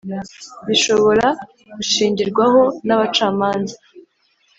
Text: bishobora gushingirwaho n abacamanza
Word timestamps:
bishobora 0.67 1.27
gushingirwaho 1.75 2.61
n 2.87 2.89
abacamanza 2.95 3.75